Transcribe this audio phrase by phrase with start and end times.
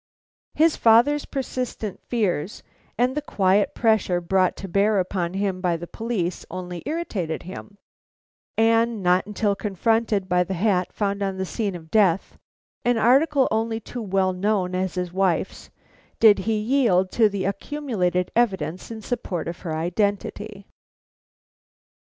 [0.55, 2.63] His father's persistent fears
[2.97, 7.77] and the quiet pressure brought to bear upon him by the police only irritated him,
[8.57, 12.39] and not until confronted by the hat found on the scene of death,
[12.83, 15.69] an article only too well known as his wife's,
[16.19, 20.65] did he yield to the accumulated evidence in support of her identity.